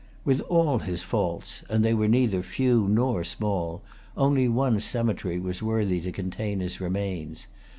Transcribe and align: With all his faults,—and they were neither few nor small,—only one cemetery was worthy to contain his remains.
With 0.25 0.41
all 0.49 0.79
his 0.79 1.03
faults,—and 1.03 1.85
they 1.85 1.93
were 1.93 2.07
neither 2.07 2.41
few 2.41 2.87
nor 2.89 3.23
small,—only 3.23 4.47
one 4.47 4.79
cemetery 4.79 5.37
was 5.39 5.61
worthy 5.61 6.01
to 6.01 6.11
contain 6.11 6.59
his 6.59 6.81
remains. 6.81 7.45